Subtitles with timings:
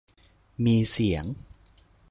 [0.65, 1.25] มีเสียง